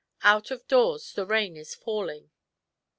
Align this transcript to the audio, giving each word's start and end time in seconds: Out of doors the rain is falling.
Out 0.23 0.49
of 0.49 0.67
doors 0.67 1.13
the 1.13 1.27
rain 1.27 1.55
is 1.55 1.75
falling. 1.75 2.31